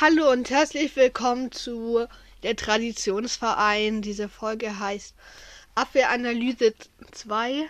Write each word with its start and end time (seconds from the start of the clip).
Hallo 0.00 0.28
und 0.32 0.50
herzlich 0.50 0.96
willkommen 0.96 1.52
zu 1.52 2.08
der 2.42 2.56
Traditionsverein. 2.56 4.02
Diese 4.02 4.28
Folge 4.28 4.80
heißt 4.80 5.14
Abwehranalyse 5.76 6.74
2, 7.12 7.68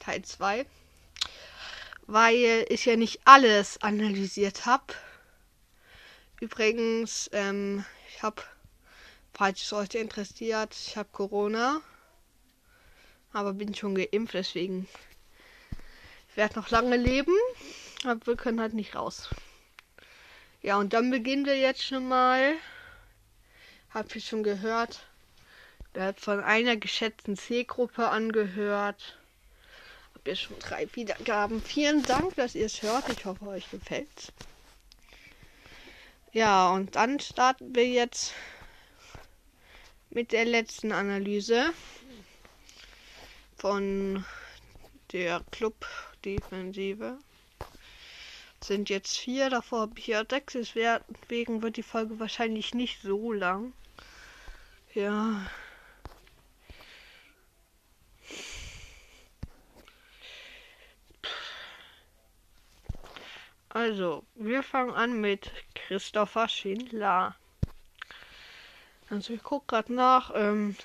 Teil 0.00 0.22
2, 0.22 0.66
weil 2.08 2.66
ich 2.68 2.86
ja 2.86 2.96
nicht 2.96 3.20
alles 3.26 3.80
analysiert 3.80 4.66
habe. 4.66 4.92
Übrigens, 6.40 7.30
ähm, 7.32 7.84
ich 8.08 8.20
habe, 8.24 8.42
falls 9.32 9.62
es 9.62 9.72
euch 9.72 9.94
interessiert, 9.94 10.74
ich 10.74 10.96
habe 10.96 11.10
Corona, 11.12 11.80
aber 13.32 13.52
bin 13.52 13.72
schon 13.72 13.94
geimpft, 13.94 14.34
deswegen 14.34 14.88
werde 16.34 16.58
noch 16.58 16.70
lange 16.70 16.96
leben, 16.96 17.36
aber 18.02 18.26
wir 18.26 18.36
können 18.36 18.60
halt 18.60 18.74
nicht 18.74 18.96
raus. 18.96 19.30
Ja, 20.64 20.78
und 20.78 20.94
dann 20.94 21.10
beginnen 21.10 21.44
wir 21.44 21.58
jetzt 21.58 21.82
schon 21.82 22.08
mal. 22.08 22.54
Habt 23.90 24.14
ihr 24.14 24.22
schon 24.22 24.42
gehört? 24.42 25.06
Der 25.94 26.06
hat 26.06 26.20
von 26.20 26.42
einer 26.42 26.78
geschätzten 26.78 27.36
C-Gruppe 27.36 28.08
angehört. 28.08 29.18
Habt 30.14 30.26
ihr 30.26 30.36
schon 30.36 30.58
drei 30.60 30.88
Wiedergaben. 30.94 31.60
Vielen 31.60 32.02
Dank, 32.04 32.34
dass 32.36 32.54
ihr 32.54 32.64
es 32.64 32.80
hört. 32.80 33.06
Ich 33.10 33.26
hoffe, 33.26 33.46
euch 33.46 33.70
gefällt's. 33.70 34.32
Ja, 36.32 36.70
und 36.70 36.96
dann 36.96 37.20
starten 37.20 37.74
wir 37.74 37.86
jetzt 37.86 38.32
mit 40.08 40.32
der 40.32 40.46
letzten 40.46 40.92
Analyse 40.92 41.74
von 43.58 44.24
der 45.12 45.42
Club-Defensive 45.50 47.18
sind 48.66 48.90
jetzt 48.90 49.16
vier, 49.16 49.50
davor 49.50 49.82
habe 49.82 49.98
ich 49.98 50.06
ja 50.06 50.24
sechs, 50.28 50.52
deswegen 50.54 51.62
wird 51.62 51.76
die 51.76 51.82
Folge 51.82 52.18
wahrscheinlich 52.18 52.74
nicht 52.74 53.02
so 53.02 53.32
lang. 53.32 53.72
Ja. 54.94 55.46
Also, 63.68 64.24
wir 64.36 64.62
fangen 64.62 64.94
an 64.94 65.20
mit 65.20 65.50
Christopher 65.74 66.48
Schindler. 66.48 67.34
Also 69.10 69.34
ich 69.34 69.42
gucke 69.42 69.66
gerade 69.66 69.92
nach, 69.92 70.30
ähm, 70.34 70.76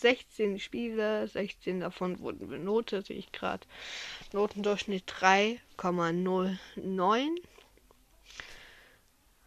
16 0.00 0.58
Spiele, 0.58 1.28
16 1.28 1.80
davon 1.80 2.20
wurden 2.20 2.48
benotet, 2.48 3.06
sehe 3.06 3.18
ich 3.18 3.32
gerade. 3.32 3.66
Notendurchschnitt 4.32 5.10
3,09. 5.10 7.28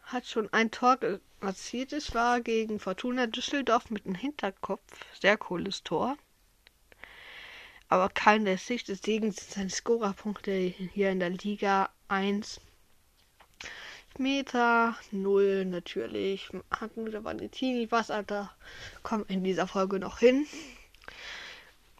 Hat 0.03 0.27
schon 0.27 0.51
ein 0.53 0.71
Tor 0.71 0.97
erzielt. 1.41 1.93
Es 1.93 2.13
war 2.13 2.41
gegen 2.41 2.79
Fortuna 2.79 3.25
Düsseldorf 3.27 3.89
mit 3.89 4.05
einem 4.05 4.15
Hinterkopf. 4.15 4.83
Sehr 5.19 5.37
cooles 5.37 5.83
Tor. 5.83 6.17
Aber 7.87 8.09
kein 8.09 8.43
der 8.45 8.57
Sicht. 8.57 8.89
Deswegen 8.89 9.31
sind 9.31 9.49
seine 9.49 9.69
Scorerpunkte 9.69 10.51
hier 10.51 11.09
in 11.09 11.19
der 11.19 11.31
Liga 11.31 11.89
1. 12.07 12.61
Meter 14.19 14.95
0 15.11 15.65
natürlich. 15.65 16.49
Hatten 16.71 17.11
wir 17.11 17.23
Valentini 17.23 17.91
was, 17.91 18.11
Alter. 18.11 18.51
Kommt 19.01 19.29
in 19.29 19.43
dieser 19.43 19.67
Folge 19.67 19.99
noch 19.99 20.19
hin. 20.19 20.45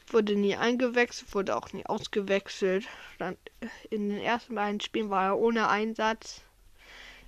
Wurde 0.08 0.36
nie 0.36 0.56
eingewechselt, 0.56 1.34
wurde 1.34 1.56
auch 1.56 1.74
nie 1.74 1.86
ausgewechselt. 1.86 2.86
Dann 3.18 3.38
in 3.90 4.10
den 4.10 4.20
ersten 4.20 4.56
beiden 4.56 4.80
Spielen 4.80 5.10
war 5.10 5.26
er 5.26 5.38
ohne 5.38 5.70
Einsatz. 5.70 6.42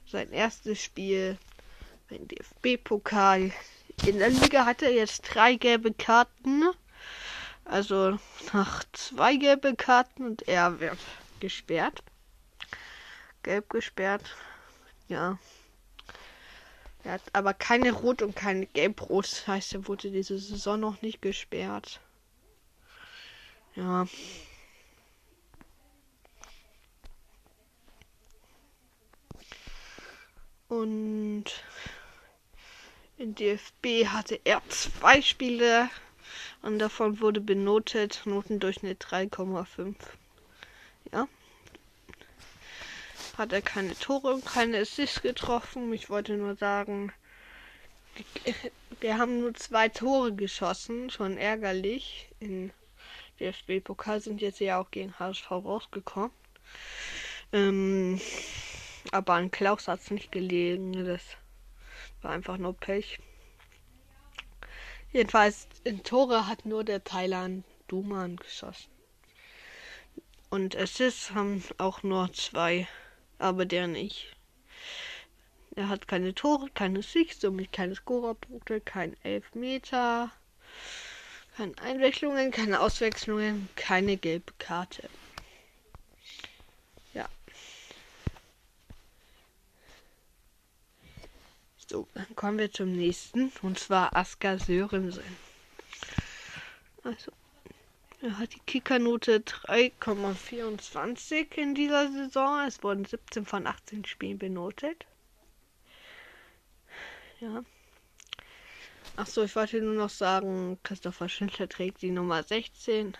Sein 0.07 0.31
erstes 0.31 0.81
Spiel 0.81 1.37
im 2.09 2.27
DFB-Pokal. 2.27 3.51
In 4.05 4.19
der 4.19 4.29
Liga 4.29 4.65
hatte 4.65 4.85
er 4.85 4.93
jetzt 4.93 5.21
drei 5.21 5.55
gelbe 5.55 5.93
Karten. 5.93 6.63
Also 7.63 8.19
nach 8.53 8.83
zwei 8.93 9.35
gelbe 9.35 9.75
Karten 9.75 10.25
und 10.25 10.47
er 10.47 10.79
wird 10.79 10.99
gesperrt. 11.39 12.03
Gelb 13.41 13.69
gesperrt. 13.69 14.35
Ja. 15.07 15.37
Er 17.03 17.13
hat 17.13 17.21
aber 17.33 17.53
keine 17.53 17.91
Rot- 17.91 18.23
und 18.23 18.35
keine 18.35 18.65
Gelb-Rot. 18.65 19.31
Das 19.31 19.47
heißt, 19.47 19.73
er 19.75 19.87
wurde 19.87 20.09
diese 20.09 20.37
Saison 20.39 20.79
noch 20.79 21.01
nicht 21.01 21.21
gesperrt. 21.21 22.01
Ja. 23.75 24.07
Und 30.67 31.45
in 33.17 33.35
DFB 33.35 34.07
hatte 34.07 34.39
er 34.43 34.61
zwei 34.69 35.21
Spiele 35.21 35.89
und 36.63 36.79
davon 36.79 37.19
wurde 37.21 37.39
benotet 37.39 38.23
Notendurchschnitt 38.25 39.03
3,5. 39.05 39.95
Ja 41.13 41.27
hat 43.37 43.53
er 43.53 43.61
keine 43.61 43.95
Tore 43.95 44.33
und 44.33 44.45
keine 44.45 44.79
Assists 44.79 45.21
getroffen. 45.21 45.91
Ich 45.93 46.09
wollte 46.09 46.33
nur 46.37 46.55
sagen, 46.55 47.11
wir 48.99 49.17
haben 49.17 49.39
nur 49.41 49.53
zwei 49.53 49.89
Tore 49.89 50.33
geschossen, 50.33 51.09
schon 51.09 51.37
ärgerlich. 51.37 52.29
In 52.39 52.71
DFB-Pokal 53.39 54.21
sind 54.21 54.41
jetzt 54.41 54.59
ja 54.59 54.79
auch 54.79 54.91
gegen 54.91 55.17
HSV 55.19 55.51
rausgekommen. 55.51 56.31
Ähm, 57.51 58.21
aber 59.11 59.33
an 59.33 59.51
Klaus 59.51 59.87
hat 59.87 59.99
es 59.99 60.11
nicht 60.11 60.31
gelegen. 60.31 61.05
Das 61.05 61.21
war 62.21 62.31
einfach 62.31 62.57
nur 62.57 62.75
Pech. 62.75 63.19
Jedenfalls 65.11 65.67
in 65.83 66.03
Tore 66.03 66.47
hat 66.47 66.65
nur 66.65 66.83
der 66.83 67.03
Thailand 67.03 67.63
Duman 67.87 68.37
geschossen. 68.37 68.89
Und 70.49 70.75
Assists 70.75 71.31
haben 71.31 71.63
auch 71.77 72.03
nur 72.03 72.31
zwei 72.33 72.87
aber 73.39 73.65
der 73.65 73.87
nicht. 73.87 74.35
Er 75.75 75.89
hat 75.89 76.07
keine 76.07 76.33
Tore, 76.33 76.69
keine 76.73 77.03
Sicht, 77.03 77.41
somit 77.41 77.73
keine 77.73 77.95
Scorerpunkte, 77.95 78.79
kein 78.79 79.15
Elfmeter, 79.23 80.31
keine 81.57 81.77
Einwechslungen, 81.79 82.51
keine 82.51 82.79
Auswechslungen, 82.79 83.67
keine 83.75 84.15
gelbe 84.15 84.53
Karte. 84.57 85.09
Ja. 87.13 87.27
So, 91.89 92.07
dann 92.13 92.35
kommen 92.35 92.57
wir 92.57 92.71
zum 92.71 92.93
nächsten, 92.93 93.51
und 93.61 93.77
zwar 93.77 94.15
Asker 94.15 94.57
Sörensen. 94.57 95.37
Also, 97.03 97.31
er 98.25 98.39
hat 98.39 98.55
die 98.55 98.59
Kickernote 98.61 99.41
3,24 99.41 101.55
in 101.57 101.75
dieser 101.75 102.11
Saison. 102.11 102.65
Es 102.67 102.81
wurden 102.81 103.05
17 103.05 103.45
von 103.45 103.67
18 103.67 104.03
Spielen 104.05 104.39
benotet. 104.39 105.05
Ja. 107.39 107.63
Achso, 109.15 109.43
ich 109.43 109.55
wollte 109.55 109.79
nur 109.81 109.93
noch 109.93 110.09
sagen, 110.09 110.79
Christopher 110.81 111.29
Schindler 111.29 111.69
trägt 111.69 112.01
die 112.01 112.09
Nummer 112.09 112.41
16, 112.41 113.15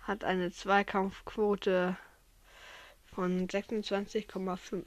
hat 0.00 0.24
eine 0.24 0.50
Zweikampfquote 0.50 1.98
von 3.14 3.46
26,5. 3.46 4.86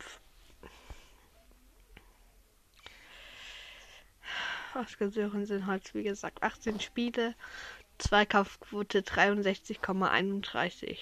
Oscar 4.73 5.09
Sörensen 5.09 5.67
hat, 5.67 5.93
wie 5.93 6.03
gesagt, 6.03 6.41
18 6.41 6.79
Spiele, 6.79 7.35
Zweikampfquote 8.01 9.01
63,31. 9.03 10.97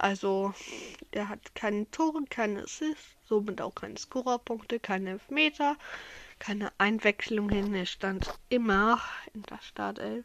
Also, 0.00 0.54
er 1.10 1.28
hat 1.28 1.54
keine 1.54 1.90
Tore, 1.90 2.24
keine 2.30 2.62
Assists, 2.62 3.16
somit 3.28 3.60
auch 3.60 3.74
keine 3.74 3.98
Scorerpunkte, 3.98 4.80
keine 4.80 5.10
Elfmeter, 5.10 5.76
keine 6.38 6.72
Einwechslungen. 6.78 7.74
Er 7.74 7.86
stand 7.86 8.32
immer 8.48 9.00
in 9.34 9.42
der 9.42 9.60
Startelf. 9.60 10.24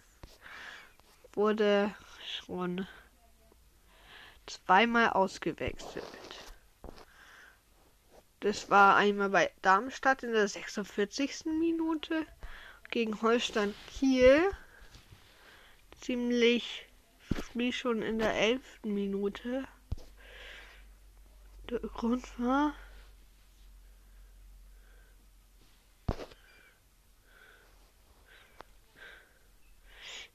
Wurde 1.33 1.93
schon 2.23 2.87
zweimal 4.47 5.09
ausgewechselt. 5.09 6.03
Das 8.45 8.69
war 8.69 8.95
einmal 8.95 9.31
bei 9.31 9.51
Darmstadt 9.63 10.21
in 10.21 10.31
der 10.31 10.47
46. 10.47 11.45
Minute 11.45 12.27
gegen 12.91 13.19
Holstein 13.23 13.73
Kiel. 13.87 14.39
Ziemlich 15.99 16.85
wie 17.55 17.73
schon 17.73 18.03
in 18.03 18.19
der 18.19 18.35
11. 18.35 18.61
Minute. 18.83 19.67
Der 21.71 21.79
Grund 21.79 22.39
war, 22.39 22.75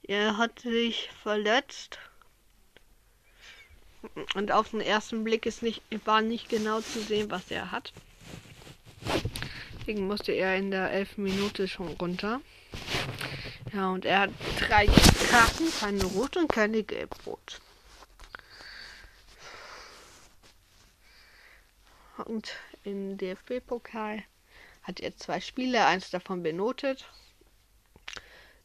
er 0.03 0.37
hat 0.37 0.59
sich 0.59 1.13
verletzt 1.23 2.01
Und 4.35 4.53
auf 4.53 4.71
den 4.71 4.81
ersten 4.81 5.25
Blick 5.25 5.47
ist 5.47 5.63
nicht, 5.63 5.83
war 6.05 6.23
nicht 6.23 6.49
genau 6.49 6.81
zu 6.81 7.01
sehen, 7.01 7.31
was 7.31 7.51
er 7.51 7.71
hat. 7.71 7.93
Deswegen 9.79 10.07
musste 10.07 10.33
er 10.33 10.57
in 10.57 10.71
der 10.71 10.91
elften 10.91 11.23
Minute 11.23 11.69
schon 11.69 11.89
runter. 11.89 12.41
Ja, 13.73 13.91
und 13.91 14.05
er 14.05 14.21
hat 14.21 14.31
drei 14.59 14.87
Karten, 14.87 15.67
keine 15.79 16.05
Rot 16.05 16.37
und 16.37 16.49
keine 16.49 16.83
Gelb-Rot. 16.83 17.61
Und 22.25 22.53
im 22.85 23.17
DFB-Pokal 23.17 24.23
hat 24.83 25.01
er 25.01 25.17
zwei 25.17 25.41
Spiele, 25.41 25.87
eins 25.87 26.11
davon 26.11 26.43
benotet. 26.43 27.07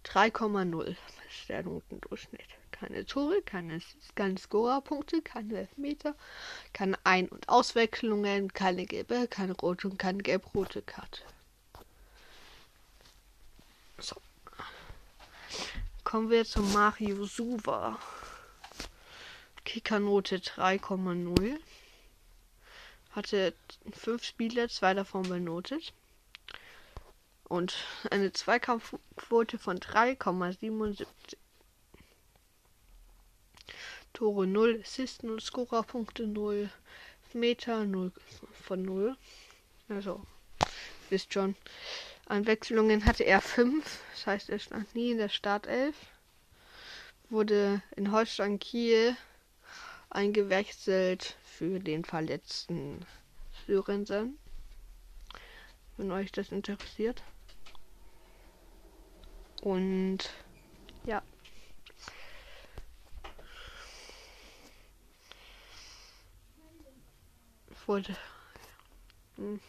3,0 0.06 0.90
ist 0.90 1.50
der 1.50 1.64
Notendurchschnitt. 1.64 2.55
Keine 2.78 3.06
Tore, 3.06 3.42
keine, 3.42 3.80
Scorerpunkte, 4.38 5.22
keine 5.22 5.60
Elfmeter, 5.60 6.14
keine 6.74 6.98
Ein- 7.06 7.30
und 7.30 7.48
Auswechslungen, 7.48 8.52
keine 8.52 8.86
gelbe, 8.86 9.30
keine 9.30 9.54
rote 9.54 9.88
und 9.88 9.98
keine 9.98 10.22
gelb-rote 10.22 10.82
Karte. 10.82 11.22
So. 13.98 14.18
Kommen 16.04 16.30
wir 16.30 16.44
zu 16.44 16.62
Mario 16.62 17.24
Suva. 17.24 17.98
Kickernote 19.64 20.40
3,0. 20.40 21.58
Hatte 23.12 23.54
fünf 23.94 24.26
Spiele, 24.26 24.68
zwei 24.68 24.94
davon 24.94 25.24
benotet. 25.30 25.94
Und 27.46 27.74
eine 28.12 28.34
Zweikampfquote 28.34 29.60
von 29.60 29.80
3,77. 29.80 31.08
Tore 34.16 34.48
0, 34.48 34.80
Assist 34.82 35.24
0, 35.24 35.42
Scorerpunkte 35.42 36.26
0, 36.26 36.70
Meter 37.34 37.84
0 37.84 38.14
von 38.64 38.82
0. 38.82 39.18
Also, 39.90 40.26
wisst 41.10 41.34
schon. 41.34 41.56
An 42.26 42.48
Wechselungen 42.48 43.04
hatte 43.04 43.24
er 43.24 43.42
5, 43.42 43.84
das 44.14 44.26
heißt, 44.26 44.50
er 44.50 44.60
stand 44.60 44.96
nie 44.96 45.12
in 45.12 45.18
der 45.18 45.28
Startelf. 45.28 45.96
Wurde 47.30 47.82
in 47.98 48.14
Holstein 48.14 48.58
Kiel 48.58 49.18
eingewechselt 50.10 51.36
für 51.44 51.80
den 51.80 52.06
verletzten 52.06 53.06
Sörensen. 53.68 54.40
Wenn 55.98 56.12
euch 56.12 56.32
das 56.32 56.54
interessiert. 56.54 57.22
Und 59.62 60.30
ja. 61.06 61.22
Wurde. 67.88 68.16
Hm 69.38 69.60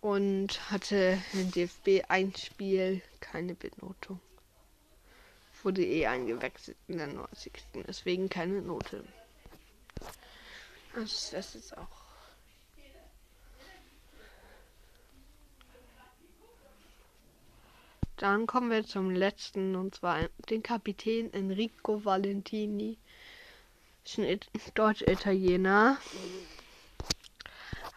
und 0.00 0.70
hatte 0.70 1.18
in 1.32 1.50
DFB 1.50 2.04
ein 2.08 2.34
Spiel 2.34 3.02
keine 3.20 3.54
Benotung. 3.54 4.20
Wurde 5.62 5.84
eh 5.84 6.06
eingewechselt 6.06 6.76
in 6.86 6.98
der 6.98 7.08
90. 7.08 7.52
Deswegen 7.86 8.28
keine 8.28 8.62
Note. 8.62 9.04
Also 10.94 11.36
das 11.36 11.54
ist 11.56 11.76
auch. 11.76 11.88
Dann 18.16 18.46
kommen 18.46 18.70
wir 18.70 18.84
zum 18.84 19.10
letzten 19.10 19.76
und 19.76 19.94
zwar 19.94 20.28
den 20.50 20.62
Kapitän 20.62 21.32
Enrico 21.32 22.04
Valentini. 22.04 22.98
Ist 24.04 24.18
ein 24.18 24.40
Deutsch-Italiener 24.74 25.98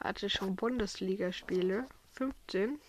hatte 0.03 0.29
schon 0.29 0.55
Bundesligaspiele. 0.55 1.87
15. 2.13 2.79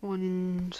Und 0.00 0.72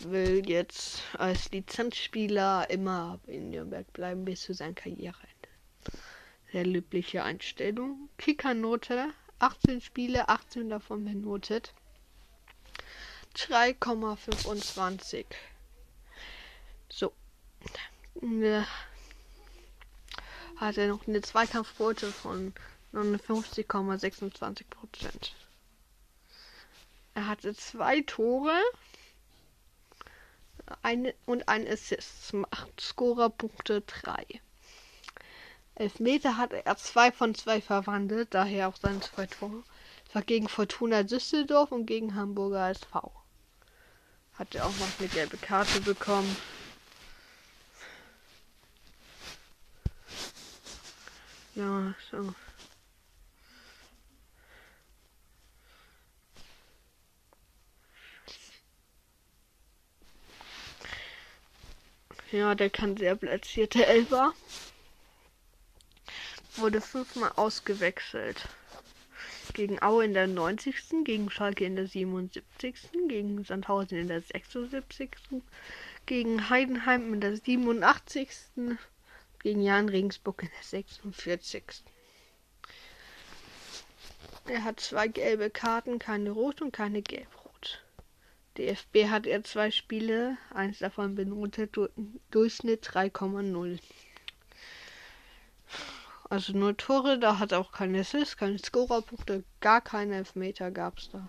will 0.00 0.42
jetzt 0.48 1.02
als 1.16 1.50
Lizenzspieler 1.52 2.68
immer 2.68 3.20
in 3.26 3.50
Nürnberg 3.50 3.90
bleiben 3.92 4.24
bis 4.24 4.42
zu 4.42 4.52
seinem 4.52 4.74
Karriereende. 4.74 5.48
Sehr 6.52 6.66
löbliche 6.66 7.22
Einstellung. 7.22 8.08
Kickernote 8.18 9.12
18 9.38 9.80
Spiele, 9.80 10.28
18 10.28 10.68
davon 10.68 11.04
benotet. 11.04 11.72
3,25. 13.36 15.26
So 16.88 17.12
hat 20.56 20.78
er 20.78 20.88
noch 20.88 21.06
eine 21.06 21.20
Zweikampfquote 21.20 22.12
von 22.12 22.54
59,26 22.92 24.64
Prozent. 24.70 25.34
Er 27.14 27.26
hatte 27.26 27.54
zwei 27.54 28.00
Tore 28.02 28.60
eine, 30.82 31.14
und 31.26 31.48
ein 31.48 31.66
Assist. 31.66 32.32
Macht 32.32 32.80
Scorerpunkte 32.80 33.82
3. 33.82 34.24
Elfmeter 35.76 36.36
hatte 36.36 36.64
er 36.64 36.76
zwei 36.76 37.10
von 37.10 37.34
zwei 37.34 37.60
verwandelt, 37.60 38.32
daher 38.32 38.68
auch 38.68 38.76
seine 38.76 39.00
zwei 39.00 39.26
Tore. 39.26 39.64
Das 40.06 40.14
war 40.14 40.22
gegen 40.22 40.48
Fortuna 40.48 41.02
Düsseldorf 41.02 41.72
und 41.72 41.86
gegen 41.86 42.14
Hamburger 42.14 42.70
SV. 42.70 43.10
Hat 44.38 44.54
er 44.54 44.66
auch 44.66 44.76
noch 44.78 44.98
eine 44.98 45.08
gelbe 45.08 45.36
Karte 45.36 45.80
bekommen. 45.80 46.36
Ja, 51.54 51.94
so. 52.10 52.34
Ja, 62.32 62.56
der 62.56 62.70
kann 62.70 62.96
sehr 62.96 63.14
platzierte 63.14 63.86
Elfer. 63.86 64.32
Wurde 66.56 66.80
fünfmal 66.80 67.30
ausgewechselt. 67.36 68.48
Gegen 69.54 69.80
Aue 69.82 70.04
in 70.04 70.14
der 70.14 70.26
90. 70.26 71.04
Gegen 71.04 71.30
Schalke 71.30 71.64
in 71.64 71.76
der 71.76 71.86
77. 71.86 72.90
Gegen 73.08 73.42
Sandhausen 73.44 73.98
in 73.98 74.08
der 74.08 74.20
76. 74.20 75.10
Gegen 76.06 76.50
Heidenheim 76.50 77.14
in 77.14 77.20
der 77.20 77.36
87 77.36 78.28
gegen 79.44 79.60
Jan 79.60 79.90
Regensburg 79.90 80.42
in 80.42 80.48
der 80.48 80.64
46. 80.64 81.84
Er 84.46 84.64
hat 84.64 84.80
zwei 84.80 85.06
gelbe 85.06 85.50
Karten, 85.50 85.98
keine 85.98 86.30
rot 86.30 86.62
und 86.62 86.72
keine 86.72 87.02
gelb-rot. 87.02 87.84
DFB 88.56 89.10
hat 89.10 89.26
er 89.26 89.44
zwei 89.44 89.70
Spiele, 89.70 90.38
eins 90.50 90.78
davon 90.78 91.14
benotet 91.14 91.76
Durchschnitt 92.30 92.86
3,0. 92.86 93.78
Also 96.30 96.52
nur 96.52 96.76
Tore, 96.76 97.18
da 97.18 97.38
hat 97.38 97.52
auch 97.52 97.72
keine 97.72 98.00
Assists, 98.00 98.36
keine 98.36 98.58
Scorerpunkte, 98.58 99.44
gar 99.60 99.80
keine 99.80 100.16
Elfmeter 100.16 100.70
gab 100.70 100.98
es 100.98 101.10
da. 101.10 101.28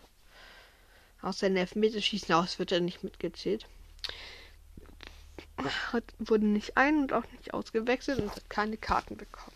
Außer 1.22 1.48
den 1.48 1.58
Elfmeterschießen 1.58 2.34
aus 2.34 2.60
wird 2.60 2.72
er 2.72 2.80
nicht 2.80 3.04
mitgezählt 3.04 3.68
hat, 5.92 6.04
wurde 6.20 6.46
nicht 6.46 6.78
ein- 6.78 7.00
und 7.00 7.14
auch 7.14 7.25
nicht 7.32 7.54
ausgewechselt 7.54 8.20
und 8.20 8.32
hat 8.32 8.50
keine 8.50 8.78
Karten 8.78 9.18
bekommen. 9.18 9.56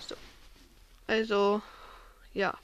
So. 0.00 0.14
Also, 1.06 1.62
ja. 2.32 2.56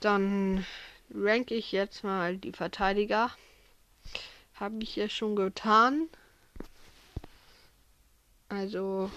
Dann 0.00 0.66
ranke 1.12 1.54
ich 1.54 1.72
jetzt 1.72 2.04
mal 2.04 2.36
die 2.36 2.52
Verteidiger. 2.52 3.30
Habe 4.54 4.82
ich 4.82 4.96
ja 4.96 5.08
schon 5.08 5.36
getan. 5.36 6.08
Also 8.54 9.10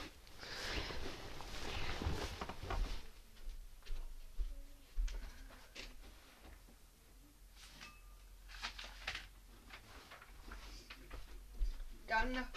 dann 12.07 12.47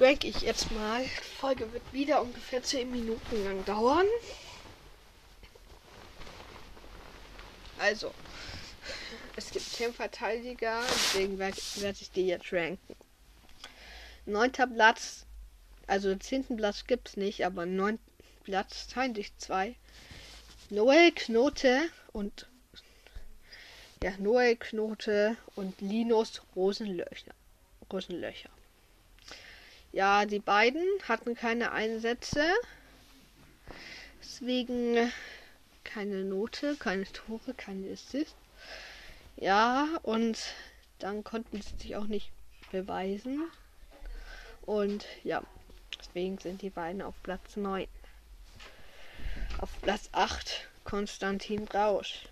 rank 0.00 0.24
ich 0.24 0.40
jetzt 0.40 0.72
mal. 0.72 1.04
Die 1.04 1.36
Folge 1.38 1.72
wird 1.72 1.92
wieder 1.92 2.20
ungefähr 2.20 2.62
10 2.62 2.90
Minuten 2.90 3.44
lang 3.44 3.64
dauern. 3.64 4.06
Also, 7.78 8.12
es 9.36 9.50
gibt 9.50 9.66
10 9.66 9.94
Verteidiger, 9.94 10.80
deswegen 10.88 11.38
werde 11.38 11.60
werd 11.76 12.00
ich 12.00 12.10
die 12.10 12.26
jetzt 12.26 12.52
ranken. 12.52 12.96
Neunter 14.26 14.66
Platz, 14.66 15.23
also 15.86 16.14
zehnten 16.16 16.56
Platz 16.56 16.86
gibt 16.86 17.08
es 17.08 17.16
nicht, 17.16 17.44
aber 17.44 17.66
neunten 17.66 18.04
Platz 18.44 18.88
teilen 18.88 19.14
sich 19.14 19.36
zwei. 19.38 19.74
Noel 20.70 21.12
Knote 21.12 21.82
und 22.12 22.46
ja, 24.02 24.12
Noel 24.18 24.56
Knote 24.56 25.36
und 25.56 25.80
Linus 25.80 26.42
Rosenlöcher. 26.54 27.32
Rosenlöcher. 27.92 28.50
Ja, 29.92 30.26
die 30.26 30.40
beiden 30.40 30.84
hatten 31.06 31.34
keine 31.34 31.72
Einsätze. 31.72 32.44
Deswegen 34.20 35.12
keine 35.84 36.24
Note, 36.24 36.76
keine 36.76 37.04
Tore, 37.04 37.54
keine 37.54 37.92
Assist. 37.92 38.34
Ja, 39.36 39.88
und 40.02 40.38
dann 40.98 41.22
konnten 41.24 41.62
sie 41.62 41.76
sich 41.76 41.96
auch 41.96 42.06
nicht 42.06 42.32
beweisen. 42.72 43.42
Und 44.62 45.06
ja, 45.22 45.42
deswegen 46.14 46.38
sind 46.38 46.62
die 46.62 46.70
beiden 46.70 47.02
auf 47.02 47.14
Platz 47.24 47.56
9. 47.56 47.88
Auf 49.58 49.70
Platz 49.82 50.08
8 50.12 50.68
Konstantin 50.84 51.66
Rausch. 51.66 52.28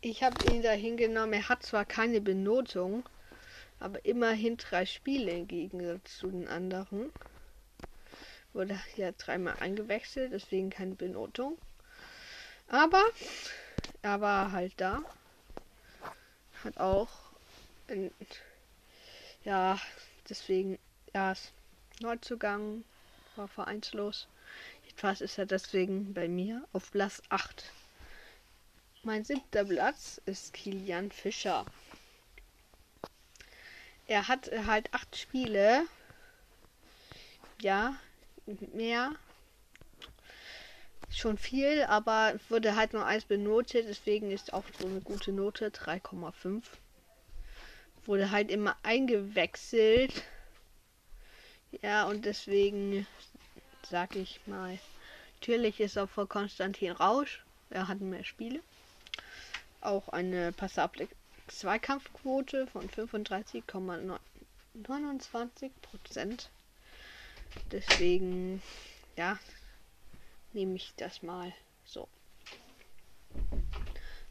Ich 0.00 0.22
habe 0.22 0.36
ihn 0.50 0.62
da 0.62 0.70
hingenommen. 0.70 1.34
Er 1.34 1.48
hat 1.50 1.62
zwar 1.62 1.84
keine 1.84 2.22
Benotung, 2.22 3.06
aber 3.78 4.02
immerhin 4.06 4.56
drei 4.56 4.86
Spiele 4.86 5.32
im 5.32 5.46
Gegensatz 5.46 6.16
zu 6.16 6.30
den 6.30 6.48
anderen. 6.48 7.12
Wurde 8.54 8.80
ja 8.96 9.12
dreimal 9.12 9.56
eingewechselt, 9.60 10.32
deswegen 10.32 10.70
keine 10.70 10.94
Benotung. 10.94 11.58
Aber 12.68 13.02
er 14.00 14.22
war 14.22 14.52
halt 14.52 14.72
da. 14.78 15.02
Hat 16.62 16.78
auch. 16.78 17.10
In, 17.88 18.10
ja, 19.44 19.78
deswegen 20.30 20.78
erst 21.14 21.52
Neuzugang, 22.00 22.84
war 23.36 23.48
vereinslos. 23.48 24.26
Jedenfalls 24.84 25.20
ist 25.20 25.38
er 25.38 25.46
deswegen 25.46 26.12
bei 26.12 26.28
mir 26.28 26.66
auf 26.72 26.90
Platz 26.90 27.22
8. 27.28 27.64
Mein 29.04 29.24
siebter 29.24 29.64
Platz 29.64 30.20
ist 30.26 30.52
Kilian 30.52 31.10
Fischer. 31.10 31.64
Er 34.06 34.28
hat 34.28 34.50
halt 34.66 34.92
acht 34.92 35.16
Spiele. 35.16 35.86
Ja, 37.60 37.96
mehr. 38.72 39.14
Schon 41.10 41.38
viel, 41.38 41.84
aber 41.84 42.34
wurde 42.48 42.76
halt 42.76 42.92
nur 42.92 43.06
eins 43.06 43.24
benotet, 43.24 43.86
deswegen 43.88 44.30
ist 44.30 44.52
auch 44.52 44.64
so 44.78 44.86
eine 44.86 45.00
gute 45.00 45.32
Note, 45.32 45.68
3,5. 45.68 46.64
Wurde 48.04 48.30
halt 48.30 48.50
immer 48.50 48.76
eingewechselt. 48.82 50.24
Ja, 51.82 52.06
und 52.06 52.24
deswegen 52.24 53.06
sag 53.82 54.16
ich 54.16 54.40
mal, 54.46 54.78
natürlich 55.34 55.80
ist 55.80 55.98
auch 55.98 56.08
vor 56.08 56.28
Konstantin 56.28 56.92
Rausch. 56.92 57.44
Er 57.70 57.88
hat 57.88 58.00
mehr 58.00 58.24
Spiele. 58.24 58.60
Auch 59.80 60.08
eine 60.08 60.52
Passable 60.52 61.08
Zweikampfquote 61.48 62.66
von 62.66 62.88
35,29 62.88 65.70
Prozent. 65.82 66.50
Deswegen, 67.70 68.62
ja, 69.16 69.38
nehme 70.52 70.76
ich 70.76 70.94
das 70.96 71.22
mal 71.22 71.52
so. 71.84 72.08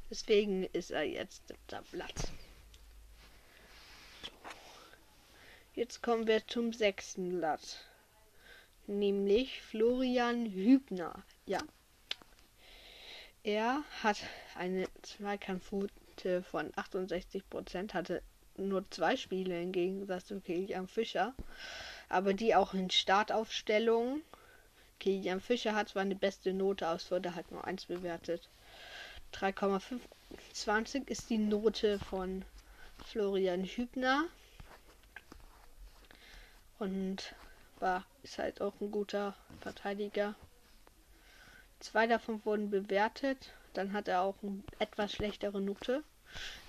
Deswegen 0.09 0.63
ist 0.73 0.91
er 0.91 1.03
jetzt 1.03 1.47
siebter 1.47 1.83
Platz. 1.91 2.31
Jetzt 5.75 6.03
kommen 6.03 6.27
wir 6.27 6.45
zum 6.45 6.71
sechsten 6.71 7.39
Platz. 7.39 7.77
Nämlich 8.85 9.59
Florian 9.59 10.45
Hübner. 10.45 11.23
Ja. 11.47 11.57
Er 13.43 13.83
hat 14.03 14.17
eine 14.55 14.87
Zweikampfquote 15.01 16.43
von 16.43 16.71
68%, 16.73 17.93
hatte 17.93 18.21
nur 18.55 18.87
zwei 18.91 19.17
Spiele 19.17 19.59
im 19.59 19.71
Gegensatz 19.71 20.27
zu 20.27 20.39
Kilian 20.41 20.87
Fischer, 20.87 21.33
aber 22.07 22.35
die 22.35 22.53
auch 22.53 22.75
in 22.75 22.91
Startaufstellungen. 22.91 24.21
Kilian 24.99 25.41
Fischer 25.41 25.73
hat 25.73 25.89
zwar 25.89 26.03
eine 26.03 26.15
beste 26.15 26.53
Note 26.53 26.87
aus, 26.87 27.09
wurde 27.09 27.33
halt 27.33 27.51
nur 27.51 27.65
eins 27.65 27.85
bewertet. 27.85 28.47
3,25 29.33 31.07
ist 31.07 31.31
die 31.31 31.39
Note 31.39 31.97
von 31.97 32.45
Florian 33.07 33.63
Hübner. 33.63 34.25
Und 36.83 37.33
war, 37.79 38.05
ist 38.23 38.39
halt 38.39 38.59
auch 38.59 38.73
ein 38.81 38.91
guter 38.91 39.37
Verteidiger. 39.61 40.35
Zwei 41.79 42.07
davon 42.07 42.43
wurden 42.43 42.71
bewertet. 42.71 43.53
Dann 43.73 43.93
hat 43.93 44.09
er 44.09 44.19
auch 44.19 44.35
eine 44.43 44.61
etwas 44.79 45.13
schlechtere 45.13 45.61
Note. 45.61 46.03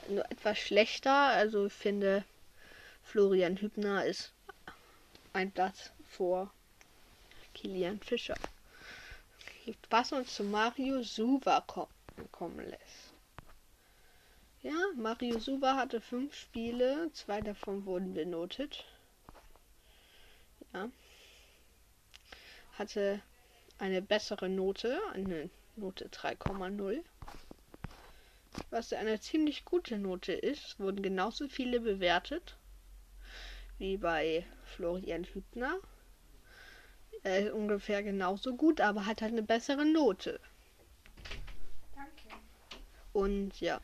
Nur 0.09 0.25
etwas 0.31 0.57
schlechter. 0.61 1.13
Also 1.13 1.67
ich 1.67 1.73
finde, 1.73 2.23
Florian 3.03 3.57
Hübner 3.57 4.05
ist 4.05 4.33
ein 5.33 5.51
Platz 5.51 5.91
vor 6.09 6.53
Kilian 7.53 7.99
Fischer. 7.99 8.37
Was 9.91 10.13
uns 10.13 10.33
zu 10.33 10.45
Mario 10.45 11.03
Suva 11.03 11.61
kommen 12.31 12.71
lässt. 12.71 13.15
Ja, 14.63 14.77
Mario 14.95 15.41
Suva 15.41 15.75
hatte 15.75 16.01
fünf 16.01 16.37
Spiele, 16.37 17.11
zwei 17.15 17.41
davon 17.41 17.85
wurden 17.85 18.15
benotet. 18.15 18.85
Ja. 20.75 20.91
Hatte 22.73 23.23
eine 23.79 24.03
bessere 24.03 24.49
Note, 24.49 25.01
eine 25.13 25.49
Note 25.77 26.09
3,0. 26.09 27.03
Was 28.71 28.93
eine 28.93 29.21
ziemlich 29.21 29.65
gute 29.65 29.99
Note 29.99 30.33
ist, 30.33 30.79
wurden 30.79 31.03
genauso 31.03 31.49
viele 31.49 31.81
bewertet 31.81 32.57
wie 33.79 33.97
bei 33.97 34.45
Florian 34.65 35.25
Hübner. 35.25 35.79
Er 37.23 37.47
ist 37.47 37.53
ungefähr 37.53 38.03
genauso 38.03 38.55
gut, 38.55 38.81
aber 38.81 39.07
hat 39.07 39.23
halt 39.23 39.33
eine 39.33 39.43
bessere 39.43 39.85
Note. 39.85 40.41
Danke. 41.95 42.37
Und 43.13 43.61
ja. 43.61 43.81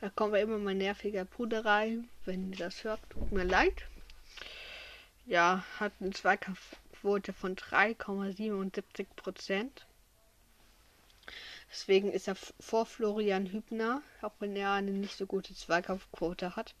Da 0.00 0.10
kommen 0.10 0.32
wir 0.32 0.40
immer 0.40 0.58
mein 0.58 0.78
nerviger 0.78 1.24
Bruder 1.24 1.64
rein. 1.64 2.08
Wenn 2.24 2.50
ihr 2.52 2.58
das 2.58 2.84
hört, 2.84 3.00
tut 3.10 3.32
mir 3.32 3.44
leid. 3.44 3.84
Ja, 5.26 5.64
hat 5.80 5.92
eine 6.00 6.10
Zweikampfquote 6.10 7.32
von 7.32 7.56
3,77 7.56 9.06
Prozent. 9.16 9.86
Deswegen 11.70 12.12
ist 12.12 12.28
er 12.28 12.36
vor 12.60 12.84
Florian 12.84 13.46
Hübner, 13.46 14.02
auch 14.20 14.34
wenn 14.38 14.54
er 14.54 14.72
eine 14.72 14.90
nicht 14.90 15.16
so 15.16 15.26
gute 15.26 15.54
Zweikampfquote 15.54 16.56
hat. 16.56 16.74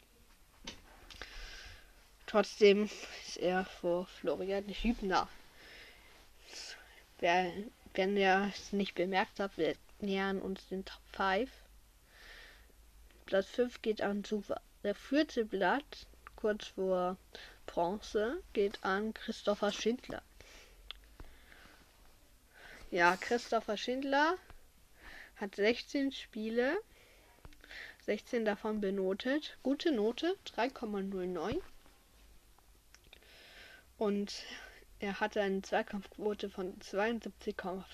Trotzdem 2.26 2.90
ist 3.26 3.38
er 3.38 3.64
vor 3.64 4.06
Florian 4.06 4.68
Hübner. 4.68 5.26
Wer, 7.20 7.50
wenn 7.94 8.16
ihr 8.16 8.50
es 8.54 8.72
nicht 8.72 8.94
bemerkt 8.94 9.40
habt, 9.40 9.56
wir 9.56 9.74
nähern 10.00 10.42
uns 10.42 10.68
den 10.68 10.84
Top 10.84 11.00
5. 11.12 11.50
Platz 13.24 13.46
5 13.46 13.80
geht 13.80 14.02
an 14.02 14.22
Suva. 14.22 14.60
Der 14.82 14.94
vierte 14.94 15.46
Blatt, 15.46 16.06
kurz 16.36 16.66
vor 16.66 17.16
Bronze, 17.66 18.42
geht 18.52 18.82
an 18.84 19.14
Christopher 19.14 19.72
Schindler. 19.72 20.22
Ja, 22.90 23.16
Christopher 23.16 23.76
Schindler 23.76 24.36
hat 25.36 25.56
16 25.56 26.12
Spiele, 26.12 26.76
16 28.06 28.44
davon 28.44 28.80
benotet. 28.80 29.56
Gute 29.62 29.90
Note, 29.90 30.36
3,09. 30.54 31.60
Und 33.98 34.44
er 35.00 35.20
hatte 35.20 35.40
eine 35.40 35.62
Zweikampfquote 35.62 36.50
von 36.50 36.78
72,5, 36.78 37.84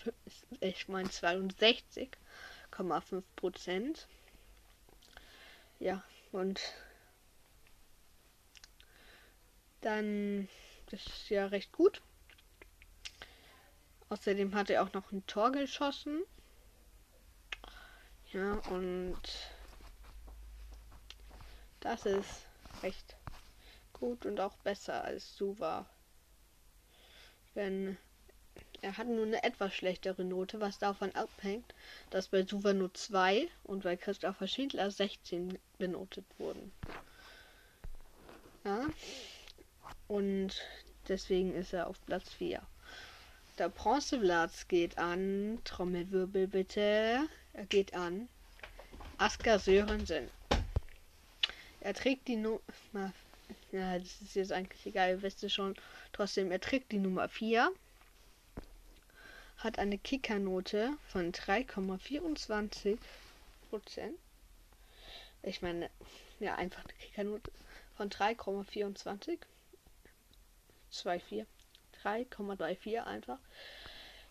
ich 0.61 0.89
meine 0.89 1.09
62,5 1.09 3.23
Prozent. 3.37 4.07
Ja, 5.79 6.03
und 6.33 6.61
dann 9.81 10.49
das 10.91 11.07
ist 11.07 11.31
ja 11.31 11.47
recht 11.47 11.73
gut. 11.73 12.03
Außerdem 14.09 14.55
hat 14.57 14.71
er 14.71 14.83
auch 14.83 14.93
noch 14.93 15.13
ein 15.13 15.25
Tor 15.27 15.53
geschossen. 15.53 16.23
Ja, 18.33 18.55
und 18.71 19.21
das 21.79 22.07
ist 22.07 22.47
recht 22.83 23.17
gut 23.93 24.27
und 24.27 24.41
auch 24.41 24.57
besser 24.59 25.05
als 25.05 25.37
Suva. 25.37 25.87
Denn 27.55 27.97
er 28.83 28.97
hat 28.97 29.07
nur 29.07 29.27
eine 29.27 29.43
etwas 29.45 29.75
schlechtere 29.75 30.25
Note, 30.25 30.61
was 30.61 30.79
davon 30.79 31.15
abhängt, 31.15 31.75
dass 32.11 32.29
bei 32.29 32.45
Suva 32.45 32.73
nur 32.73 32.93
2 32.95 33.49
und 33.63 33.85
bei 33.85 33.97
Christopher 33.97 34.49
Schindler 34.49 34.91
16 34.91 35.59
benotet 35.79 36.27
wurden. 36.39 36.73
Ja. 38.65 38.87
Und 40.11 40.61
deswegen 41.07 41.55
ist 41.55 41.73
er 41.73 41.87
auf 41.87 42.05
Platz 42.05 42.33
4. 42.33 42.61
Der 43.59 43.69
Bronzeplatz 43.69 44.67
geht 44.67 44.99
an, 44.99 45.61
Trommelwirbel 45.63 46.49
bitte, 46.49 47.29
er 47.53 47.67
geht 47.67 47.95
an 47.95 48.29
Asker 49.19 49.61
Sörensen. 49.61 50.29
Er 51.81 51.95
trägt 51.95 52.27
die 52.27 52.35
Nummer, 52.35 53.13
ja, 53.71 54.01
das 54.01 54.21
ist 54.21 54.35
jetzt 54.35 54.51
eigentlich 54.51 54.85
egal, 54.85 55.11
ihr 55.11 55.23
wisst 55.23 55.45
es 55.45 55.53
schon, 55.53 55.77
trotzdem, 56.13 56.51
er 56.51 56.61
trägt 56.61 56.91
die 56.91 56.99
Nummer 56.99 57.29
4, 57.29 57.71
hat 59.59 59.79
eine 59.79 59.97
Kickernote 59.97 60.91
von 61.07 61.31
3,24 61.31 62.99
Prozent. 63.69 64.19
Ich 65.45 65.63
meine, 65.63 65.89
ja, 66.41 66.57
einfach 66.57 66.83
eine 66.83 66.95
Kickernote 66.95 67.53
von 67.97 68.11
3,24. 68.11 69.39
2,4. 70.93 71.47
3,34 72.03 73.05
einfach. 73.05 73.39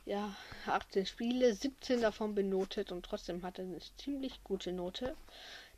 Ja, 0.06 0.36
18 0.66 1.06
Spiele, 1.06 1.54
17 1.54 2.02
davon 2.02 2.34
benotet 2.34 2.92
und 2.92 3.06
trotzdem 3.06 3.44
hat 3.44 3.60
er 3.60 3.66
eine 3.66 3.78
ziemlich 3.98 4.44
gute 4.44 4.72
Note. 4.72 5.16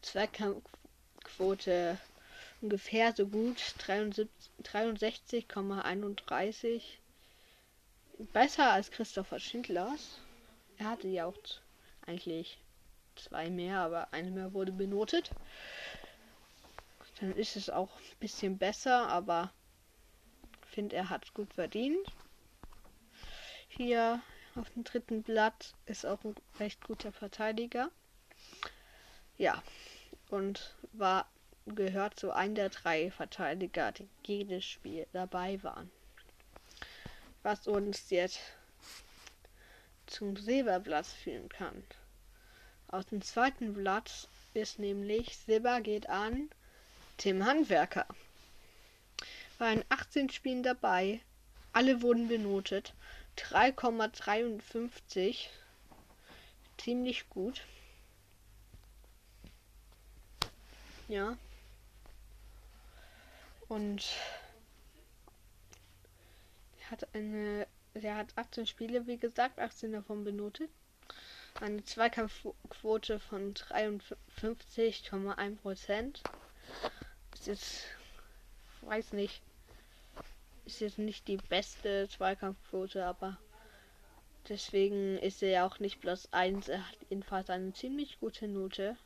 Zweikampfquote 0.02 1.98
ungefähr 2.62 3.14
so 3.14 3.28
gut, 3.28 3.58
63,31. 3.88 6.82
Besser 8.34 8.72
als 8.72 8.92
Christopher 8.92 9.40
Schindlers. 9.40 10.20
Er 10.78 10.92
hatte 10.92 11.08
ja 11.08 11.26
auch 11.26 11.34
eigentlich 12.06 12.60
zwei 13.16 13.50
mehr, 13.50 13.80
aber 13.80 14.14
eine 14.14 14.30
mehr 14.32 14.54
wurde 14.54 14.72
benotet. 14.72 15.32
Dann 17.20 17.36
ist 17.36 17.56
es 17.56 17.70
auch 17.70 17.96
ein 17.98 18.18
bisschen 18.20 18.58
besser, 18.58 19.08
aber 19.08 19.52
finde, 20.72 20.96
er 20.96 21.10
hat 21.10 21.34
gut 21.34 21.54
verdient. 21.54 22.08
Hier 23.68 24.22
auf 24.56 24.70
dem 24.72 24.84
dritten 24.84 25.24
Blatt 25.24 25.74
ist 25.86 26.06
auch 26.06 26.24
ein 26.24 26.36
recht 26.60 26.84
guter 26.84 27.12
Verteidiger. 27.12 27.92
Ja, 29.38 29.62
und 30.30 30.76
war 30.94 31.30
gehört 31.66 32.20
zu 32.20 32.32
einem 32.32 32.56
der 32.56 32.70
drei 32.70 33.12
Verteidiger, 33.12 33.92
die 33.92 34.10
jedes 34.26 34.66
Spiel 34.66 35.08
dabei 35.14 35.62
waren. 35.64 35.92
Was 37.44 37.68
uns 37.68 38.10
jetzt 38.10 38.40
zum 40.08 40.36
Silberplatz 40.36 41.14
führen 41.14 41.50
kann. 41.50 41.84
Aus 42.88 43.06
dem 43.06 43.22
zweiten 43.22 43.74
Blatt 43.74 44.28
ist 44.54 44.80
nämlich 44.80 45.38
Silber 45.38 45.80
geht 45.82 46.10
an 46.10 46.50
Tim 47.18 47.46
Handwerker 47.46 48.06
waren 49.62 49.86
18 49.90 50.32
Spielen 50.32 50.64
dabei. 50.64 51.22
Alle 51.72 52.02
wurden 52.02 52.28
benotet. 52.28 52.94
3,53. 53.38 55.48
Ziemlich 56.78 57.30
gut. 57.30 57.62
Ja. 61.08 61.38
Und 63.70 64.04
er 66.82 66.92
hat 66.92 67.16
eine. 67.16 67.66
Er 67.94 68.16
hat 68.16 68.38
18 68.38 68.68
Spiele, 68.68 69.06
wie 69.06 69.18
gesagt, 69.18 69.60
18 69.60 69.92
davon 69.92 70.24
benotet. 70.24 70.70
Eine 71.60 71.84
Zweikampfquote 71.84 73.20
von 73.20 73.54
53,1 73.54 75.58
Prozent. 75.58 76.24
Ist 77.34 77.48
jetzt, 77.48 77.84
weiß 78.82 79.12
nicht, 79.12 79.42
ist 80.66 80.80
jetzt 80.80 80.98
nicht 80.98 81.28
die 81.28 81.38
beste 81.38 82.08
Zweikampfquote, 82.10 83.06
aber 83.06 83.38
deswegen 84.50 85.18
ist 85.18 85.42
er 85.44 85.50
ja 85.50 85.68
auch 85.68 85.80
nicht 85.80 86.00
plus 86.00 86.32
1. 86.32 86.68
Er 86.70 86.88
hat 86.88 86.98
jedenfalls 87.10 87.50
eine 87.50 87.74
ziemlich 87.74 88.20
gute 88.20 88.48
Note. 88.48 88.98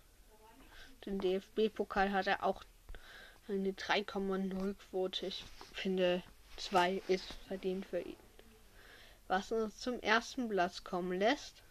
Den 1.05 1.19
DFB-Pokal 1.19 2.11
hat 2.11 2.27
er 2.27 2.43
auch 2.43 2.63
eine 3.47 3.71
3,0 3.71 4.73
Quote. 4.73 5.27
Ich 5.27 5.43
finde 5.73 6.23
2 6.57 7.01
ist 7.07 7.33
verdient 7.47 7.85
für 7.85 7.99
ihn. 7.99 8.15
Was 9.27 9.51
uns 9.51 9.77
zum 9.79 9.99
ersten 10.01 10.49
Platz 10.49 10.83
kommen 10.83 11.19
lässt, 11.19 11.63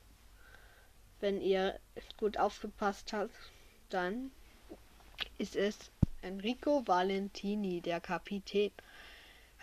wenn 1.21 1.41
ihr 1.41 1.79
gut 2.17 2.37
aufgepasst 2.37 3.13
habt, 3.13 3.35
dann 3.89 4.31
ist 5.39 5.57
es 5.57 5.79
Enrico 6.23 6.87
Valentini, 6.87 7.81
der 7.81 8.01
Kapitän 8.01 8.73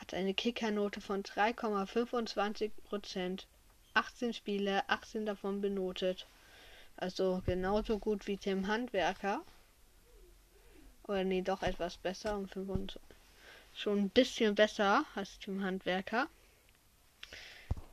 hat 0.01 0.15
eine 0.15 0.33
Kickernote 0.33 0.99
von 0.99 1.21
3,25 1.21 2.71
Prozent. 2.85 3.47
18 3.93 4.33
Spiele, 4.33 4.89
18 4.89 5.27
davon 5.27 5.61
benotet. 5.61 6.25
Also 6.97 7.43
genauso 7.45 7.99
gut 7.99 8.25
wie 8.25 8.37
Tim 8.37 8.67
Handwerker. 8.67 9.43
Oder 11.03 11.23
nee, 11.23 11.43
doch 11.43 11.61
etwas 11.61 11.97
besser. 11.97 12.35
Um 12.35 12.47
25. 12.47 12.99
Schon 13.75 13.99
ein 13.99 14.09
bisschen 14.09 14.55
besser 14.55 15.05
als 15.13 15.37
Tim 15.37 15.63
Handwerker. 15.63 16.27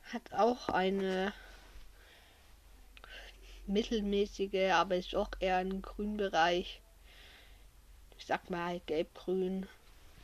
Hat 0.05 0.33
auch 0.33 0.71
eine 0.71 1.35
mittelmäßige, 3.67 4.73
aber 4.73 4.97
ist 4.97 5.15
auch 5.15 5.31
eher 5.41 5.59
ein 5.59 5.83
grünen 5.83 6.17
Bereich. 6.17 6.81
Ich 8.17 8.25
sag 8.25 8.49
mal 8.49 8.81
gelb-grün. 8.87 9.69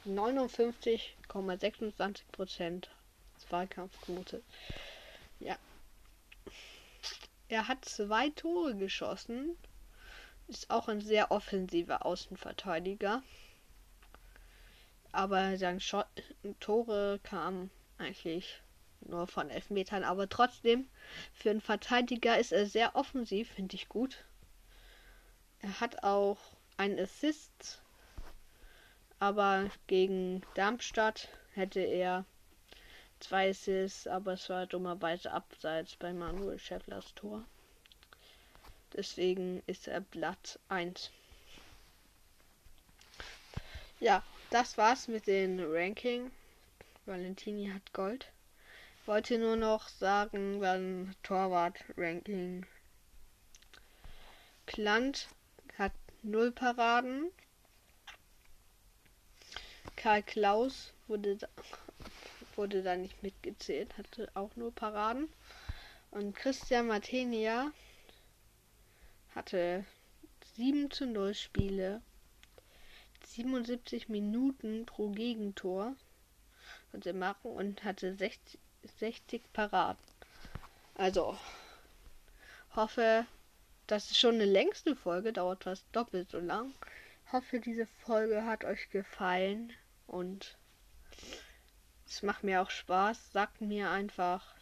59 0.06 1.14
26% 1.34 2.88
Zweikampfquote. 3.36 4.42
Ja. 5.40 5.58
Er 7.48 7.68
hat 7.68 7.84
zwei 7.84 8.30
Tore 8.30 8.76
geschossen. 8.76 9.56
Ist 10.48 10.70
auch 10.70 10.88
ein 10.88 11.00
sehr 11.00 11.30
offensiver 11.30 12.04
Außenverteidiger. 12.04 13.22
Aber 15.12 15.56
seine 15.56 15.80
Schott 15.80 16.06
Tore 16.60 17.20
kamen 17.22 17.70
eigentlich 17.98 18.60
nur 19.00 19.26
von 19.26 19.50
Elfmetern. 19.50 20.04
Aber 20.04 20.28
trotzdem, 20.28 20.88
für 21.32 21.50
einen 21.50 21.60
Verteidiger 21.60 22.38
ist 22.38 22.52
er 22.52 22.66
sehr 22.66 22.96
offensiv, 22.96 23.50
finde 23.50 23.76
ich 23.76 23.88
gut. 23.88 24.24
Er 25.60 25.80
hat 25.80 26.02
auch 26.02 26.38
einen 26.76 26.98
Assist 26.98 27.82
aber 29.24 29.70
gegen 29.86 30.42
Darmstadt 30.52 31.28
hätte 31.54 31.80
er 31.80 32.26
zwei 33.20 33.48
Assists, 33.48 34.06
aber 34.06 34.34
es 34.34 34.50
war 34.50 34.66
dummerweise 34.66 35.32
abseits 35.32 35.96
bei 35.96 36.12
Manuel 36.12 36.58
Schefflers 36.58 37.14
Tor. 37.14 37.42
Deswegen 38.92 39.62
ist 39.66 39.88
er 39.88 40.02
Blatt 40.02 40.58
1. 40.68 41.10
Ja, 43.98 44.22
das 44.50 44.76
war's 44.76 45.08
mit 45.08 45.26
den 45.26 45.58
Ranking. 45.58 46.30
Valentini 47.06 47.70
hat 47.72 47.94
Gold. 47.94 48.30
Wollte 49.06 49.38
nur 49.38 49.56
noch 49.56 49.88
sagen, 49.88 50.60
beim 50.60 51.14
Torwart-Ranking. 51.22 52.66
Plant 54.66 55.28
hat 55.78 55.92
0 56.22 56.52
Paraden. 56.52 57.30
Karl 60.04 60.22
Klaus 60.22 60.92
wurde 61.08 61.36
da, 61.36 61.48
wurde 62.56 62.82
da 62.82 62.94
nicht 62.94 63.22
mitgezählt, 63.22 63.96
hatte 63.96 64.30
auch 64.34 64.54
nur 64.54 64.70
Paraden. 64.70 65.30
Und 66.10 66.36
Christian 66.36 66.88
Martenia 66.88 67.72
hatte 69.34 69.86
7 70.56 70.90
zu 70.90 71.06
0 71.06 71.32
Spiele, 71.32 72.02
77 73.28 74.10
Minuten 74.10 74.84
pro 74.84 75.08
Gegentor 75.08 75.96
er 76.92 77.14
machen 77.14 77.52
und 77.52 77.82
hatte 77.82 78.14
60, 78.14 78.60
60 78.98 79.40
Paraden. 79.54 80.04
Also, 80.96 81.38
hoffe, 82.76 83.24
das 83.86 84.10
ist 84.10 84.18
schon 84.18 84.34
eine 84.34 84.44
längste 84.44 84.96
Folge, 84.96 85.32
dauert 85.32 85.64
fast 85.64 85.86
doppelt 85.92 86.30
so 86.30 86.40
lang. 86.40 86.74
Hoffe, 87.32 87.58
diese 87.58 87.86
Folge 88.04 88.44
hat 88.44 88.64
euch 88.64 88.90
gefallen. 88.90 89.72
Und 90.06 90.58
es 92.06 92.22
macht 92.22 92.44
mir 92.44 92.62
auch 92.62 92.70
Spaß. 92.70 93.32
Sagt 93.32 93.60
mir 93.60 93.90
einfach, 93.90 94.54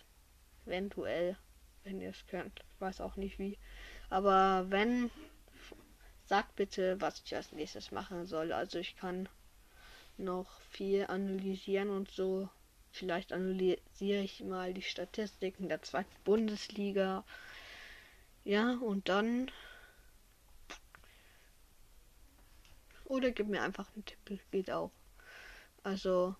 eventuell, 0.67 1.37
wenn 1.85 2.01
ihr 2.01 2.11
es 2.11 2.27
könnt. 2.27 2.61
Ich 2.75 2.81
weiß 2.81 3.01
auch 3.01 3.17
nicht 3.17 3.39
wie. 3.39 3.59
Aber 4.11 4.71
wenn, 4.71 5.11
sagt 6.25 6.57
bitte, 6.57 7.01
was 7.01 7.23
ich 7.25 7.35
als 7.35 7.53
nächstes 7.53 7.91
machen 7.91 8.27
soll. 8.27 8.53
Also 8.53 8.79
ich 8.79 8.97
kann 8.97 9.29
noch 10.17 10.61
viel 10.71 11.07
analysieren 11.07 11.91
und 11.91 12.11
so. 12.11 12.49
Vielleicht 12.93 13.33
analysiere 13.33 14.23
ich 14.23 14.41
mal 14.45 14.75
die 14.75 14.83
Statistiken 14.83 15.69
der 15.69 15.83
zweiten 15.83 16.15
Bundesliga. 16.25 17.25
Ja, 18.45 18.77
und 18.79 19.09
dann. 19.09 19.51
Oder 23.05 23.31
gib 23.31 23.49
mir 23.49 23.63
einfach 23.63 23.91
einen 23.95 24.05
Tipp, 24.05 24.41
geht 24.51 24.71
auch. 24.71 24.91
Also, 25.85 26.35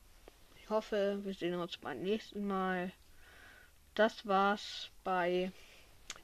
ich 0.57 0.71
hoffe, 0.71 1.21
wir 1.25 1.35
sehen 1.35 1.55
uns 1.55 1.77
beim 1.77 2.03
nächsten 2.03 2.47
Mal. 2.47 2.93
Das 3.95 4.27
war's 4.27 4.91
bei 5.03 5.51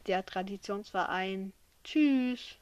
der 0.07 0.25
Traditionsverein. 0.25 1.53
Tschüss. 1.83 2.57